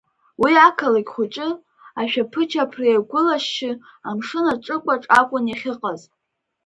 Уи 0.41 0.51
ақалақь 0.67 1.11
хәыҷы, 1.13 1.47
ашәаԥыџьаԥра 2.01 2.85
иагәылашьшьы, 2.87 3.71
амшын 4.09 4.45
аҿықәаҿ 4.53 5.03
акәын 5.19 5.45
иахьыҟаз. 5.47 6.01